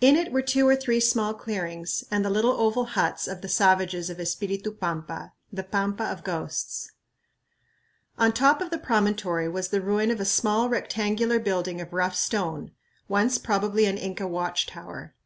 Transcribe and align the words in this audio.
In 0.00 0.16
it 0.16 0.32
were 0.32 0.40
two 0.40 0.66
or 0.66 0.74
three 0.74 0.98
small 0.98 1.34
clearings 1.34 2.02
and 2.10 2.24
the 2.24 2.30
little 2.30 2.52
oval 2.58 2.86
huts 2.86 3.28
of 3.28 3.42
the 3.42 3.50
savages 3.50 4.08
of 4.08 4.18
Espiritu 4.18 4.72
Pampa, 4.72 5.34
the 5.52 5.62
"Pampa 5.62 6.04
of 6.04 6.24
Ghosts." 6.24 6.92
On 8.16 8.32
top 8.32 8.62
of 8.62 8.70
the 8.70 8.78
promontory 8.78 9.46
was 9.46 9.68
the 9.68 9.82
ruin 9.82 10.10
of 10.10 10.20
a 10.20 10.24
small, 10.24 10.70
rectangular 10.70 11.38
building 11.38 11.82
of 11.82 11.92
rough 11.92 12.16
stone, 12.16 12.70
once 13.08 13.36
probably 13.36 13.84
an 13.84 13.98
Inca 13.98 14.26
watch 14.26 14.64
tower. 14.66 15.14